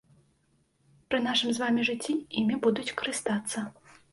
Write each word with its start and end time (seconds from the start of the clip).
Пры 1.09 1.19
нашым 1.27 1.53
з 1.57 1.63
вамі 1.65 1.85
жыцці 1.91 2.17
імі 2.41 2.59
будуць 2.67 2.95
карыстацца. 3.03 3.59